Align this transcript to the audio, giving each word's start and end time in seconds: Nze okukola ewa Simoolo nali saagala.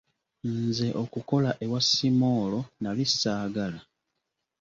Nze 0.59 0.87
okukola 1.03 1.51
ewa 1.63 1.79
Simoolo 1.89 2.59
nali 2.81 3.03
saagala. 3.19 3.79